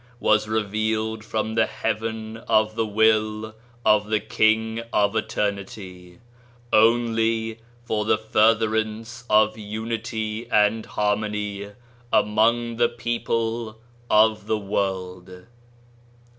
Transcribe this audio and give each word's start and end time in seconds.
was 0.19 0.47
revealed 0.47 1.23
from 1.23 1.53
the 1.53 1.67
heaven 1.67 2.35
of 2.47 2.73
the 2.73 2.87
will 2.87 3.53
of 3.85 4.07
the 4.09 4.19
King 4.19 4.81
of 4.91 5.15
Eternity, 5.15 6.17
only 6.73 7.59
for 7.85 8.03
the 8.05 8.17
furtherance 8.17 9.23
of 9.29 9.59
unity 9.59 10.49
and 10.49 10.87
harmony 10.87 11.69
among 12.11 12.77
the 12.77 12.89
people 12.89 13.77
of 14.09 14.47
the 14.47 14.57
world. 14.57 15.45